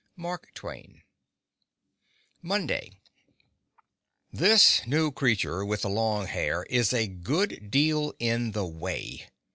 —M. 0.17 0.35
T.] 0.55 1.03
Monday 2.41 2.99
This 4.33 4.81
new 4.87 5.11
creature 5.11 5.63
with 5.63 5.83
the 5.83 5.91
long 5.91 6.25
hair 6.25 6.63
is 6.71 6.91
a 6.91 7.05
good 7.05 7.69
deal 7.69 8.11
in 8.17 8.53
the 8.53 8.65
way. 8.65 9.27